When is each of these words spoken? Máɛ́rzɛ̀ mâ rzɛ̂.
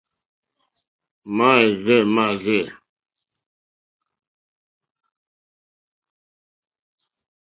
Máɛ́rzɛ̀ 1.35 1.99
mâ 2.13 2.25
rzɛ̂. 2.43 2.61